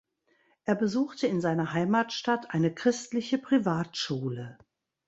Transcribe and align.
Er 0.63 0.73
besuchte 0.73 1.27
in 1.27 1.41
seiner 1.41 1.73
Heimatstadt 1.73 2.49
eine 2.55 2.73
christliche 2.73 3.37
Privatschule. 3.37 4.57